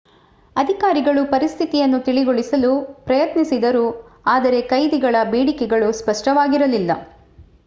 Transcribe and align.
ಅಧಿಕಾರಿಗಳು 0.55 1.21
ಪರಿಸ್ಥಿತಿಯನ್ನು 1.33 1.99
ತಿಳಿಗೊಳಿಸಲು 1.99 2.71
ಪ್ರಯತ್ನಿಸಿದರು 3.05 3.85
ಆದರೆ 4.35 4.61
ಕೈದಿಗಳ 4.71 5.15
ಬೇಡಿಕೆಗಳು 5.31 5.91
ಸ್ಪಷ್ಟವಾಗಿರಲಿಲ್ಲ 6.01 6.91